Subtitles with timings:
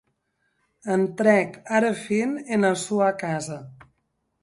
[0.95, 1.51] Entrèc
[1.81, 3.59] ara fin ena sua casa.